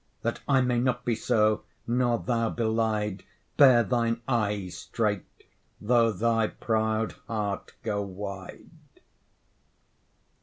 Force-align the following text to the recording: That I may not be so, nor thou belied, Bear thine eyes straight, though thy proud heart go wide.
That 0.23 0.39
I 0.47 0.61
may 0.61 0.79
not 0.79 1.05
be 1.05 1.13
so, 1.13 1.61
nor 1.85 2.17
thou 2.17 2.49
belied, 2.49 3.21
Bear 3.55 3.83
thine 3.83 4.19
eyes 4.27 4.75
straight, 4.75 5.43
though 5.79 6.11
thy 6.11 6.47
proud 6.47 7.11
heart 7.27 7.73
go 7.83 8.01
wide. 8.01 8.71